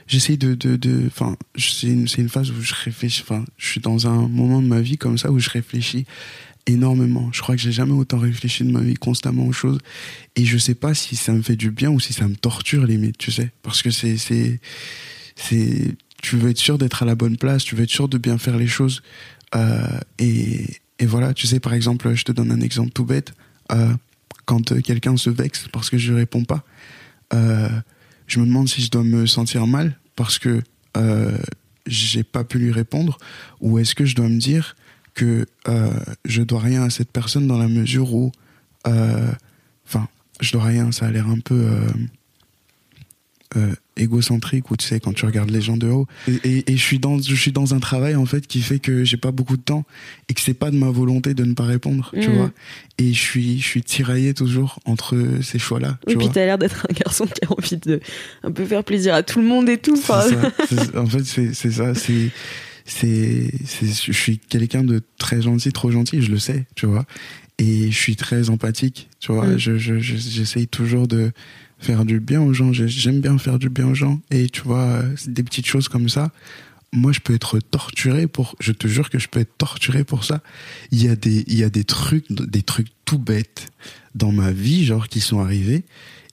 [0.08, 4.08] j'essaye de, de, enfin, c'est une, une phase où je réfléchis, enfin, je suis dans
[4.08, 6.06] un moment de ma vie comme ça où je réfléchis
[6.68, 7.30] énormément.
[7.32, 9.80] Je crois que j'ai jamais autant réfléchi de ma vie constamment aux choses.
[10.36, 12.86] Et je sais pas si ça me fait du bien ou si ça me torture
[12.86, 13.52] limite, tu sais.
[13.62, 14.60] Parce que c'est, c'est,
[15.36, 18.18] c'est, tu veux être sûr d'être à la bonne place, tu veux être sûr de
[18.18, 19.04] bien faire les choses.
[19.56, 20.66] Euh, et,
[21.00, 23.34] et voilà, tu sais, par exemple, je te donne un exemple tout bête.
[23.72, 23.94] Euh,
[24.46, 26.64] quand euh, quelqu'un se vexe parce que je réponds pas,
[27.34, 27.70] euh,
[28.28, 30.62] je me demande si je dois me sentir mal parce que
[30.98, 31.38] euh,
[31.86, 33.18] j'ai pas pu lui répondre
[33.62, 34.76] ou est-ce que je dois me dire
[35.14, 38.32] que euh, je dois rien à cette personne dans la mesure où
[38.88, 39.32] euh,
[39.86, 40.08] enfin
[40.42, 41.70] je dois rien ça a l'air un peu
[43.56, 46.78] euh, égocentrique ou tu sais quand tu regardes les gens de haut et, et- et
[46.78, 49.32] je suis dans je suis dans un travail en fait qui fait que j'ai pas
[49.32, 49.86] beaucoup de temps
[50.30, 52.36] et que c'est pas de ma volonté de ne pas répondre tu Mhm.
[52.36, 52.52] vois
[52.98, 56.58] et je suis je suis tiraillé toujours entre ces choix là Oui, puis t'as l'air
[56.58, 58.02] d'être un garçon qui a envie de
[58.44, 59.96] un peu faire plaisir à tout le monde et tout.
[60.02, 60.26] Ça.
[60.96, 61.94] En fait, c'est c'est ça.
[61.96, 62.32] C'est
[62.86, 63.50] c'est
[63.82, 67.06] je suis quelqu'un de très gentil, trop gentil, je le sais, tu vois.
[67.58, 69.48] Et je suis très empathique, tu vois.
[69.48, 69.58] Mm.
[69.58, 71.32] Je je- je- j'essaye toujours de
[71.80, 72.74] faire du bien aux gens.
[72.74, 74.22] J'ai- J'aime bien faire du bien aux gens.
[74.32, 76.32] Et tu vois, des petites choses comme ça.
[76.94, 78.56] Moi, je peux être torturé pour.
[78.60, 80.42] Je te jure que je peux être torturé pour ça.
[80.92, 83.72] Il y a des, il y a des trucs, des trucs tout bêtes
[84.14, 85.84] dans ma vie, genre qui sont arrivés,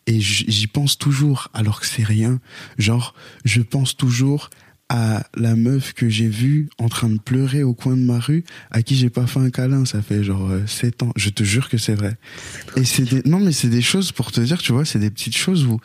[0.06, 2.40] et j'y pense toujours, alors que c'est rien.
[2.78, 4.50] Genre, je pense toujours
[4.94, 8.44] à la meuf que j'ai vue en train de pleurer au coin de ma rue,
[8.70, 11.12] à qui j'ai pas fait un câlin, ça fait genre euh, 7 ans.
[11.16, 12.14] Je te jure que c'est vrai.
[12.76, 15.08] Et c'est des, non mais c'est des choses pour te dire, tu vois, c'est des
[15.08, 15.80] petites choses où,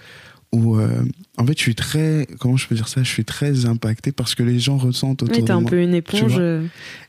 [0.52, 0.89] où euh,
[1.38, 4.36] en fait je suis très, comment je peux dire ça, je suis très impacté parce
[4.36, 5.70] que les gens ressentent autour Oui, de t'es un moi.
[5.70, 6.36] peu une éponge.
[6.38, 6.65] euh,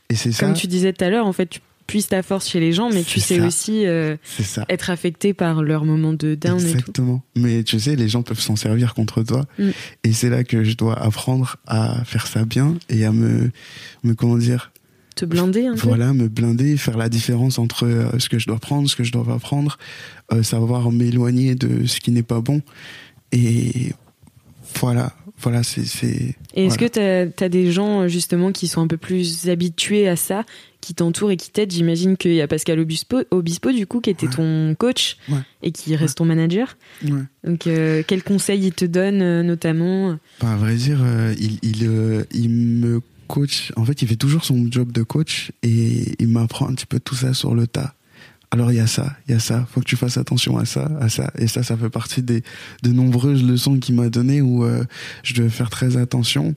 [0.09, 2.47] Et c'est ça, Comme tu disais tout à l'heure, en fait, tu puises ta force
[2.47, 3.45] chez les gens, mais tu sais ça.
[3.45, 4.65] aussi euh, ça.
[4.69, 6.69] être affecté par leur moment de down et tout.
[6.69, 7.23] Exactement.
[7.35, 9.45] Mais tu sais, les gens peuvent s'en servir contre toi.
[9.57, 9.69] Mm.
[10.03, 13.51] Et c'est là que je dois apprendre à faire ça bien et à me,
[14.03, 14.71] me comment dire,
[15.15, 15.87] Te blinder un peu.
[15.87, 19.03] voilà, me blinder, faire la différence entre euh, ce que je dois prendre, ce que
[19.03, 19.77] je dois pas prendre,
[20.31, 22.61] euh, savoir m'éloigner de ce qui n'est pas bon.
[23.31, 23.93] Et
[24.79, 25.81] voilà, voilà, c'est.
[25.81, 26.89] Et est-ce voilà.
[26.89, 30.45] que tu as, des gens justement qui sont un peu plus habitués à ça,
[30.81, 31.71] qui t'entourent et qui t'aident?
[31.71, 34.33] J'imagine qu'il y a Pascal Obispo, Obispo du coup, qui était Ouais.
[34.33, 35.39] ton coach Ouais.
[35.63, 36.77] et qui reste ton manager.
[37.43, 40.17] Donc, euh, quels conseils il te donne euh, notamment?
[40.41, 43.71] Bah, à vrai dire, euh, il, il, euh, il me coach.
[43.75, 46.99] En fait, il fait toujours son job de coach et il m'apprend un petit peu
[46.99, 47.93] tout ça sur le tas.
[48.51, 49.67] Alors il y a ça, il y a ça.
[49.71, 51.31] Faut que tu fasses attention à ça, à ça.
[51.37, 52.41] Et ça, ça fait partie des
[52.81, 54.83] de nombreuses leçons qu'il m'a données où euh,
[55.23, 56.55] je devais faire très attention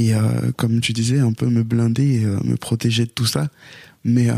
[0.00, 3.26] et euh, comme tu disais, un peu me blinder et euh, me protéger de tout
[3.26, 3.48] ça.
[4.02, 4.34] Mais euh,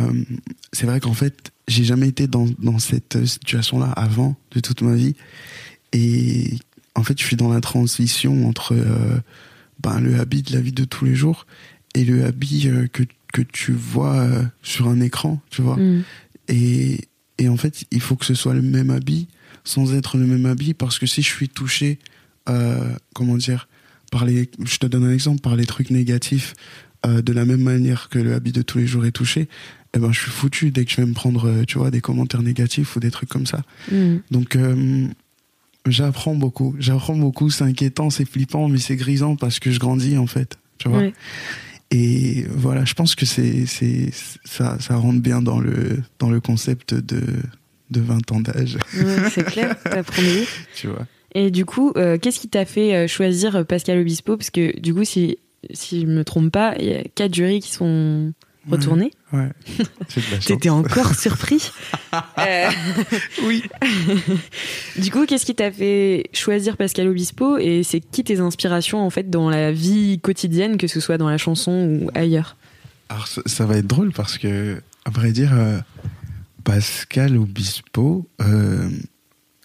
[0.72, 4.94] c'est vrai qu'en fait, j'ai jamais été dans dans cette situation-là avant de toute ma
[4.94, 5.14] vie.
[5.92, 6.58] Et
[6.96, 9.20] en fait, je suis dans la transition entre euh,
[9.80, 11.46] ben, le habit de la vie de tous les jours
[11.94, 14.26] et le habit que, que tu vois
[14.62, 15.76] sur un écran, tu vois.
[15.76, 16.02] Hmm.
[16.52, 17.00] Et,
[17.38, 19.26] et en fait, il faut que ce soit le même habit
[19.64, 21.98] sans être le même habit parce que si je suis touché,
[22.48, 23.68] euh, comment dire,
[24.10, 26.54] par les, je te donne un exemple, par les trucs négatifs,
[27.06, 29.48] euh, de la même manière que le habit de tous les jours est touché,
[29.94, 32.00] eh ben, je suis foutu dès que je vais me prendre, euh, tu vois, des
[32.00, 33.62] commentaires négatifs ou des trucs comme ça.
[33.90, 34.18] Hmm.
[34.30, 35.06] Donc, euh,
[35.86, 36.74] j'apprends beaucoup.
[36.78, 37.50] J'apprends beaucoup.
[37.50, 40.58] C'est inquiétant, c'est flippant, mais c'est grisant parce que je grandis, en fait.
[40.78, 41.14] Tu vois Ouais.
[41.94, 44.08] Et voilà, je pense que c'est, c'est,
[44.44, 47.22] ça, ça rentre bien dans le, dans le concept de,
[47.90, 48.78] de 20 ans d'âge.
[48.96, 50.46] Ouais, c'est clair, t'apprends mieux.
[50.74, 54.38] Tu vois Et du coup, euh, qu'est-ce qui t'a fait euh, choisir Pascal Obispo?
[54.38, 55.36] Parce que du coup, si,
[55.74, 58.32] si je me trompe pas, il y a quatre jurys qui sont
[58.70, 59.10] retournés.
[59.32, 59.48] Ouais.
[60.08, 60.44] C'est de la chance.
[60.46, 61.70] T'étais encore surpris.
[62.38, 62.68] Euh,
[63.46, 63.62] Oui.
[64.98, 69.08] du coup, qu'est-ce qui t'a fait choisir Pascal Obispo et c'est qui tes inspirations en
[69.08, 71.72] fait dans la vie quotidienne, que ce soit dans la chanson
[72.02, 72.56] ou ailleurs?
[73.08, 75.78] Alors, ça, ça va être drôle parce que, à vrai dire, euh,
[76.64, 78.88] Pascal Obispo, euh,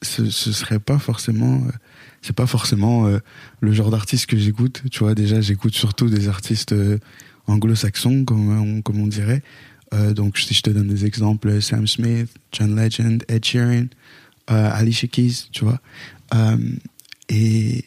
[0.01, 1.62] ce, ce serait pas forcément.
[2.21, 3.19] c'est pas forcément euh,
[3.60, 4.83] le genre d'artiste que j'écoute.
[4.91, 6.97] Tu vois, déjà, j'écoute surtout des artistes euh,
[7.47, 9.41] anglo-saxons, comme on, dirait.
[9.93, 13.88] Euh, donc, si je te donne des exemples, Sam Smith, John Legend, Ed Sheeran,
[14.49, 15.79] euh, Alicia Keys, tu vois.
[16.33, 16.57] Euh,
[17.29, 17.83] et,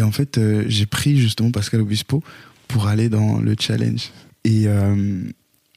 [0.00, 2.22] en fait, euh, j'ai pris justement Pascal Obispo
[2.68, 4.10] pour aller dans le challenge.
[4.44, 4.66] Et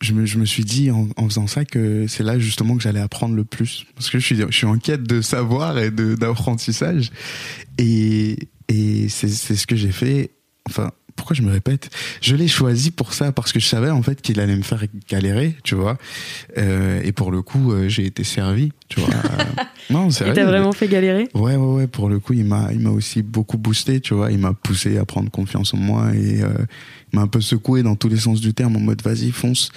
[0.02, 3.43] je, me, suis dit en, faisant ça que c'est là justement que j'allais apprendre le
[3.43, 3.86] plus.
[3.96, 7.12] Parce que je suis, en quête de savoir et d'apprentissage.
[7.78, 10.32] Et, et c'est ce que j'ai fait.
[10.67, 11.90] Enfin, pourquoi je me répète
[12.22, 14.84] Je l'ai choisi pour ça, parce que je savais en fait qu'il allait me faire
[15.10, 15.98] galérer, tu vois.
[16.58, 19.10] Euh, et pour le coup, euh, j'ai été servi, tu vois.
[19.90, 21.30] Non, c'est Et t'as vraiment fait galérer?
[21.34, 21.88] Ouais, ouais, ouais.
[21.88, 24.34] Pour le coup, il m'a, il m'a aussi beaucoup boosté, tu vois.
[24.34, 26.50] Il m'a poussé à prendre confiance en moi et euh,
[27.14, 29.72] il m'a un peu secoué dans tous les sens du terme en mode vas-y, fonce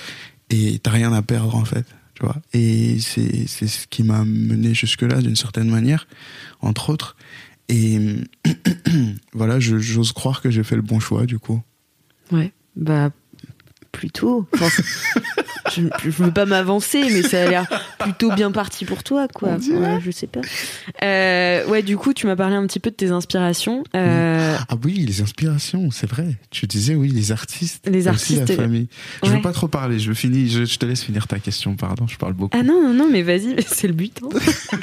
[0.51, 2.37] et t'as rien à perdre en fait, tu vois.
[2.53, 6.07] Et c'est, c'est ce qui m'a mené jusque-là d'une certaine manière,
[6.61, 7.17] entre autres.
[7.71, 7.99] Et
[9.33, 11.63] voilà, j'ose croire que j'ai fait le bon choix du coup.
[12.33, 13.11] Ouais, bah
[13.93, 14.47] plutôt.
[14.55, 14.69] Enfin,
[15.75, 17.67] je, je veux pas m'avancer, mais ça a l'air
[17.99, 19.51] plutôt bien parti pour toi, quoi.
[19.57, 20.41] Ouais, je sais pas.
[21.03, 23.85] Euh, ouais, du coup, tu m'as parlé un petit peu de tes inspirations.
[23.95, 26.37] Euh, Ah oui, les inspirations, c'est vrai.
[26.51, 28.89] Tu disais oui, les artistes, Les aussi artistes, la famille.
[29.23, 29.37] Je ouais.
[29.37, 29.99] veux pas trop parler.
[29.99, 30.49] Je finis.
[30.49, 31.75] Je, je te laisse finir ta question.
[31.77, 32.57] Pardon, je parle beaucoup.
[32.59, 34.21] Ah non, non, non, mais vas-y, c'est le but.
[34.23, 34.29] hein.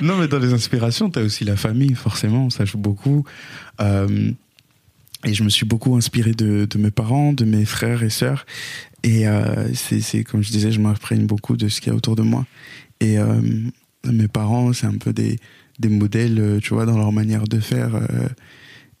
[0.00, 3.24] Non, mais dans les inspirations, t'as aussi la famille, forcément, ça joue beaucoup.
[3.80, 4.30] Euh,
[5.24, 8.44] et je me suis beaucoup inspiré de, de mes parents, de mes frères et sœurs.
[9.02, 12.16] Et euh, c'est, comme je disais, je m'imprègne beaucoup de ce qu'il y a autour
[12.16, 12.46] de moi.
[13.00, 13.40] Et euh,
[14.04, 15.38] mes parents, c'est un peu des,
[15.78, 17.94] des modèles, euh, tu vois, dans leur manière de faire.
[17.94, 18.28] euh,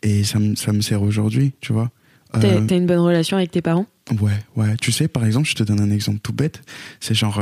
[0.02, 1.90] et ça me, ça me sert aujourd'hui, tu vois.
[2.32, 3.86] T'as une bonne relation avec tes parents?
[4.20, 4.74] Ouais, ouais.
[4.80, 6.62] Tu sais, par exemple, je te donne un exemple tout bête.
[6.98, 7.40] C'est genre,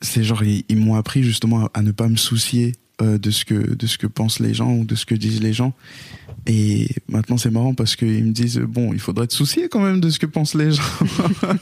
[0.00, 3.30] c'est genre, ils, ils m'ont appris justement à, à ne pas me soucier euh, de
[3.30, 5.72] ce que de ce que pensent les gens ou de ce que disent les gens.
[6.46, 10.00] Et maintenant, c'est marrant parce qu'ils me disent bon, il faudrait te soucier quand même
[10.00, 10.82] de ce que pensent les gens.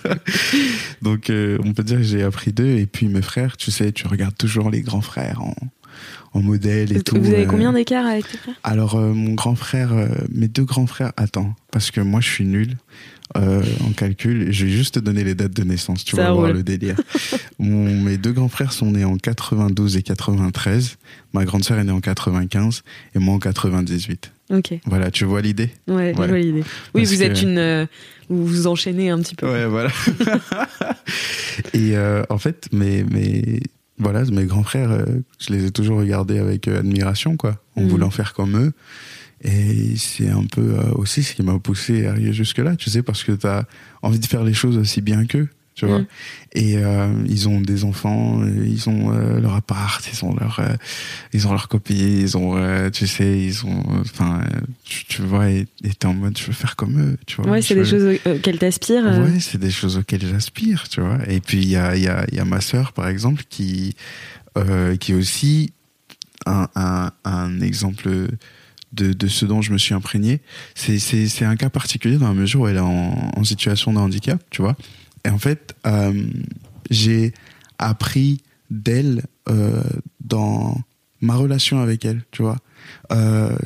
[1.02, 2.78] Donc, euh, on peut dire que j'ai appris d'eux.
[2.78, 5.54] Et puis mes frères, tu sais, tu regardes toujours les grands frères en
[6.36, 7.16] en modèle et tout.
[7.16, 7.48] Vous avez euh.
[7.48, 8.54] combien d'écart avec tes frères?
[8.62, 12.28] Alors, euh, mon grand frère, euh, mes deux grands frères, attends, parce que moi je
[12.28, 12.76] suis nul
[13.36, 14.52] euh, en calcul.
[14.52, 16.56] Je vais juste te donner les dates de naissance, tu Ça vas voir roule.
[16.56, 16.96] le délire.
[17.58, 20.96] Mon- mes deux grands frères sont nés en 92 et 93.
[21.32, 22.82] Ma grande sœur est née en 95
[23.14, 24.30] et moi en 98.
[24.50, 25.70] Ok, Voilà, tu vois l'idée?
[25.88, 26.62] Ouais, je vois l'idée.
[26.94, 27.58] Oui, Parce vous êtes que- une.
[27.58, 27.86] euh,
[28.28, 29.50] vous vous enchaînez un petit peu.
[29.50, 29.90] Ouais, voilà.
[31.74, 33.60] et euh, en fait, mes, mes,
[33.98, 35.04] voilà, mes grands frères,
[35.40, 37.88] je les ai toujours regardés avec admiration, quoi, en Mhm.
[37.88, 38.72] voulant faire comme eux.
[39.44, 43.02] Et c'est un peu euh, aussi ce qui m'a poussé à arriver jusque-là, tu sais,
[43.02, 43.64] parce que tu as
[44.02, 45.98] envie de faire les choses aussi bien qu'eux, tu vois.
[45.98, 46.06] Mhm.
[46.54, 50.58] Et euh, ils ont des enfants, euh, ils ont euh, leur appart, ils ont leur,
[50.60, 50.74] euh,
[51.34, 52.56] ils ont leur copie, ils ont,
[52.90, 54.40] tu sais, ils ont, enfin,
[54.84, 55.66] tu, tu vois, et
[55.98, 57.50] t'es en mode, je veux faire comme eux, tu vois.
[57.50, 59.04] Ouais, c'est des veux- choses auxquelles t'aspires.
[59.04, 61.18] Ouais, c'est des choses auxquelles j'aspire, tu vois.
[61.28, 63.94] Et puis il y a, y, a, y a ma sœur, par exemple, qui,
[64.98, 65.74] qui est aussi
[66.46, 68.08] un, un, un exemple
[68.96, 70.40] de, ce dont je me suis imprégné.
[70.74, 74.62] C'est, un cas particulier dans la mesure où elle est en, situation de handicap, tu
[74.62, 74.76] vois.
[75.24, 76.24] Et en fait, euh,
[76.90, 77.32] j'ai
[77.78, 79.82] appris d'elle euh,
[80.20, 80.80] dans
[81.20, 82.56] ma relation avec elle, tu vois.
[83.12, 83.56] Euh,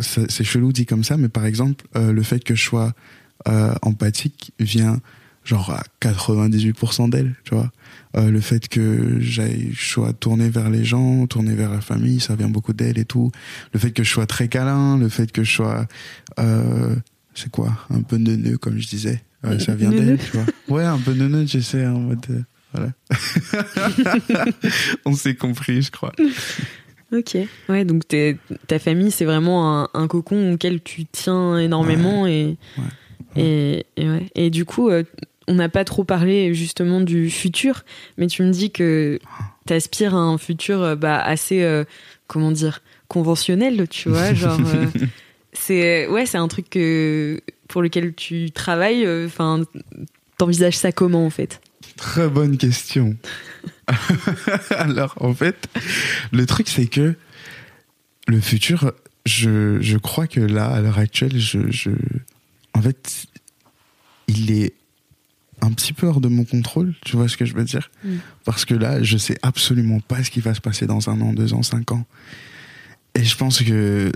[0.00, 2.92] c'est, chelou dit comme ça, mais par exemple, le fait que je sois
[3.82, 5.00] empathique vient
[5.44, 7.70] genre à 98% d'elle, tu vois.
[8.16, 12.20] Euh, le fait que j'aille, je sois tourné vers les gens, tourné vers la famille,
[12.20, 13.30] ça vient beaucoup d'elle et tout.
[13.72, 15.86] Le fait que je sois très câlin, le fait que je sois,
[16.38, 16.94] euh,
[17.34, 20.44] c'est quoi, un peu neuneux comme je disais, Euh, ça vient d'elle, tu vois.
[20.68, 22.92] Ouais, un peu neuneux, je sais, en mode, voilà.
[25.04, 26.12] On s'est compris, je crois.
[27.12, 27.36] Ok.
[27.68, 28.02] Ouais, donc
[28.66, 33.42] ta famille, c'est vraiment un, un cocon auquel tu tiens énormément et, Ouais.
[33.42, 34.30] et, et ouais.
[34.34, 35.02] Et du coup, euh,
[35.48, 37.84] on n'a pas trop parlé justement du futur,
[38.18, 39.18] mais tu me dis que
[39.66, 41.84] t'aspires à un futur euh, bah, assez, euh,
[42.26, 44.58] comment dire, conventionnel, tu vois, genre.
[44.74, 44.86] euh,
[45.52, 49.06] c'est ouais, c'est un truc que, pour lequel tu travailles.
[49.26, 49.62] Enfin,
[50.38, 51.60] t'envisages ça comment en fait?
[51.96, 53.16] Très bonne question.
[54.70, 55.68] Alors, en fait,
[56.32, 57.14] le truc, c'est que
[58.28, 58.92] le futur,
[59.26, 61.90] je, je crois que là, à l'heure actuelle, je, je,
[62.74, 63.26] en fait,
[64.28, 64.74] il est
[65.62, 68.16] un petit peu hors de mon contrôle, tu vois ce que je veux dire Mm.
[68.44, 71.32] Parce que là, je sais absolument pas ce qui va se passer dans un an,
[71.32, 72.04] deux ans, cinq ans.
[73.14, 74.10] Et je pense que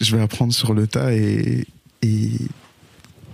[0.00, 1.66] je vais apprendre sur le tas et,
[2.02, 2.30] et,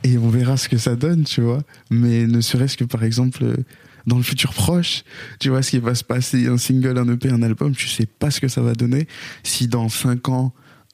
[0.03, 1.62] et on verra ce que ça donne, tu vois.
[1.90, 3.44] Mais ne serait-ce que, par exemple,
[4.07, 5.05] dans le futur proche,
[5.40, 8.07] tu vois ce qui va se passer, un single, un EP, un album, tu sais
[8.07, 9.07] pas ce que ça va donner.
[9.42, 10.53] Si dans cinq ans,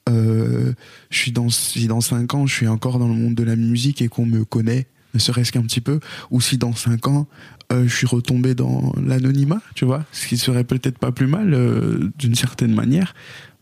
[0.09, 0.73] euh,
[1.09, 3.55] je suis dans, si dans cinq ans, je suis encore dans le monde de la
[3.55, 7.27] musique et qu'on me connaît, ne serait-ce qu'un petit peu, ou si dans cinq ans,
[7.71, 11.53] euh, je suis retombé dans l'anonymat, tu vois, ce qui serait peut-être pas plus mal
[11.53, 13.13] euh, d'une certaine manière,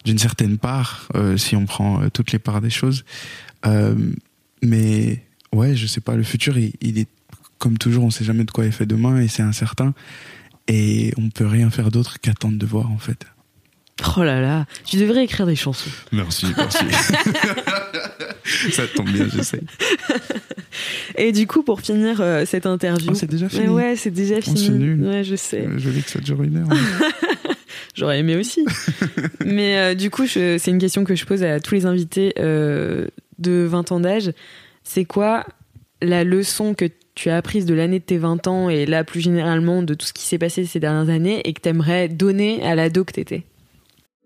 [0.05, 3.05] d'une certaine part, euh, si on prend toutes les parts des choses.
[4.61, 7.07] Mais ouais, je sais pas, le futur, il, il est
[7.59, 9.93] comme toujours, on sait jamais de quoi est fait demain et c'est incertain.
[10.67, 13.25] Et on peut rien faire d'autre qu'attendre de voir en fait.
[14.17, 15.89] Oh là là, tu devrais écrire des chansons.
[16.11, 16.85] Merci, merci.
[18.71, 19.61] Ça tombe bien, je sais.
[21.17, 23.11] Et du coup, pour finir euh, cette interview.
[23.11, 23.63] Oh, c'est déjà fini.
[23.63, 24.69] Mais ouais, c'est déjà Oh, fini.
[24.69, 25.01] nul.
[25.05, 25.67] Ouais, je sais.
[25.77, 26.67] Je que ça dure une heure.
[27.95, 28.65] J'aurais aimé aussi.
[29.45, 33.07] Mais euh, du coup, c'est une question que je pose à tous les invités euh,
[33.39, 34.31] de 20 ans d'âge.
[34.83, 35.45] C'est quoi
[36.01, 36.85] la leçon que
[37.15, 40.05] tu as apprise de l'année de tes 20 ans et là, plus généralement, de tout
[40.05, 43.11] ce qui s'est passé ces dernières années et que tu aimerais donner à l'ado que
[43.11, 43.43] t'étais?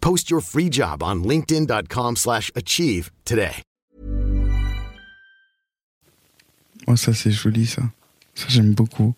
[0.00, 3.62] Post your free job on linkedin.com/achieve slash achieve today.
[6.86, 7.82] Oh, ça c'est joli ça.
[8.34, 9.14] Ça j'aime beaucoup.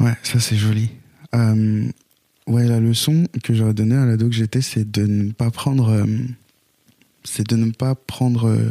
[0.00, 0.90] Ouais, ça c'est joli.
[1.34, 1.86] Euh,
[2.46, 5.90] ouais, la leçon que j'aurais donnée à l'ado que j'étais, c'est de ne pas prendre,
[5.90, 6.06] euh,
[7.24, 8.70] c'est de ne pas prendre euh,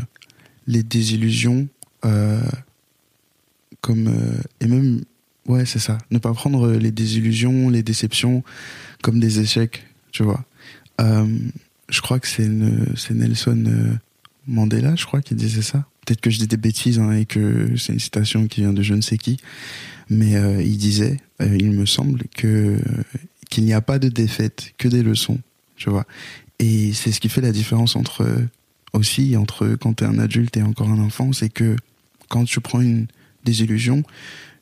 [0.68, 1.68] les désillusions
[3.82, 4.14] comme
[4.60, 5.04] et même
[5.48, 8.44] ouais c'est ça, ne pas prendre les désillusions, les déceptions
[9.02, 10.46] comme des échecs, tu vois.
[11.02, 11.28] Euh,
[11.90, 13.94] je crois que c'est Nelson euh,
[14.48, 15.86] Mandela, je crois, qui disait ça.
[16.06, 18.82] Peut-être que je dis des bêtises hein, et que c'est une citation qui vient de
[18.82, 19.38] je ne sais qui,
[20.10, 22.78] mais euh, il disait, euh, il me semble que
[23.50, 25.40] qu'il n'y a pas de défaite, que des leçons,
[25.76, 26.06] tu vois.
[26.60, 28.26] Et c'est ce qui fait la différence entre
[28.94, 31.76] aussi entre quand tu es un adulte et encore un enfant, c'est que
[32.30, 33.08] quand tu prends une
[33.44, 34.04] désillusion,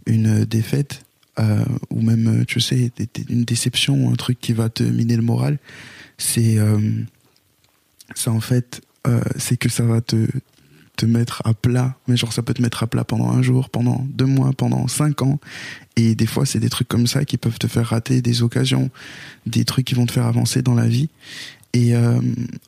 [0.06, 1.04] une défaite,
[1.39, 2.91] euh, ou même, tu sais,
[3.30, 5.58] une déception, un truc qui va te miner le moral,
[6.18, 6.80] c'est euh,
[8.26, 10.28] en fait, euh, c'est que ça va te,
[10.97, 13.70] te mettre à plat, mais genre ça peut te mettre à plat pendant un jour,
[13.70, 15.39] pendant deux mois, pendant cinq ans,
[15.95, 18.89] et des fois c'est des trucs comme ça qui peuvent te faire rater des occasions,
[19.45, 21.10] des trucs qui vont te faire avancer dans la vie,
[21.74, 22.20] et euh,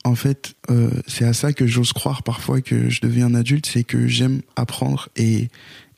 [0.05, 3.65] en fait, euh, c'est à ça que j'ose croire parfois que je deviens un adulte,
[3.65, 5.49] c'est que j'aime apprendre et,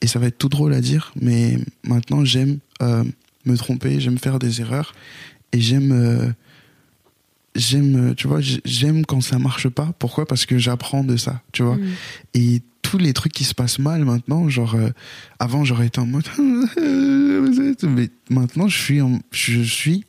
[0.05, 3.03] et ça va être tout drôle à dire, mais maintenant j'aime euh,
[3.45, 4.93] me tromper, j'aime faire des erreurs
[5.51, 6.29] et j'aime, euh,
[7.55, 9.93] j'aime, tu vois, j'aime quand ça marche pas.
[9.97, 10.27] Pourquoi?
[10.27, 11.77] Parce que j'apprends de ça, tu vois.
[11.77, 11.87] Mm.
[12.35, 14.91] Et tous les trucs qui se passent mal maintenant, genre euh,
[15.39, 16.27] avant j'aurais été en mode,
[17.81, 20.05] mais maintenant je suis, en, je suis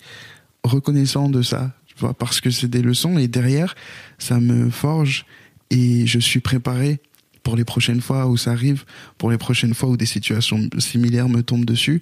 [0.62, 1.72] reconnaissant de ça
[2.18, 3.74] parce que c'est des leçons et derrière,
[4.18, 5.24] ça me forge
[5.70, 7.01] et je suis préparé
[7.47, 8.84] pour les prochaines fois où ça arrive,
[9.18, 12.01] pour les prochaines fois où des situations similaires me tombent dessus.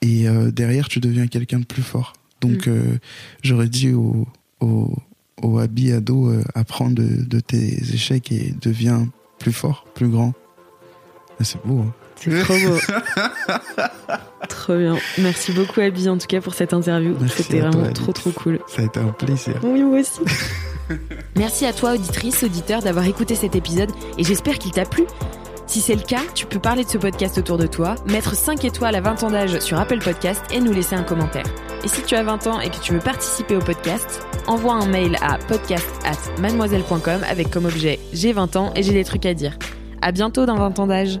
[0.00, 2.14] Et euh, derrière, tu deviens quelqu'un de plus fort.
[2.40, 2.70] Donc, mm.
[2.70, 2.98] euh,
[3.42, 4.26] j'aurais dit au,
[4.60, 4.96] au,
[5.42, 9.06] au Abi ado, euh, apprends de, de, tes échecs et deviens
[9.38, 10.32] plus fort, plus grand.
[11.38, 11.80] Ah, c'est beau.
[11.80, 11.92] Hein.
[12.16, 12.78] C'est trop beau.
[14.48, 14.96] trop bien.
[15.18, 17.14] Merci beaucoup, Abby, en tout cas, pour cette interview.
[17.36, 18.60] C'était vraiment trop, trop cool.
[18.66, 19.60] Ça a été un plaisir.
[19.62, 20.20] Oui, moi aussi.
[21.36, 25.04] Merci à toi, auditrice, auditeur, d'avoir écouté cet épisode et j'espère qu'il t'a plu.
[25.66, 28.64] Si c'est le cas, tu peux parler de ce podcast autour de toi, mettre 5
[28.64, 31.44] étoiles à 20 ans d'âge sur Apple Podcast et nous laisser un commentaire.
[31.84, 34.86] Et si tu as 20 ans et que tu veux participer au podcast, envoie un
[34.86, 39.26] mail à podcast at mademoiselle.com avec comme objet j'ai 20 ans et j'ai des trucs
[39.26, 39.58] à dire.
[40.02, 41.20] À bientôt dans 20 ans d'âge.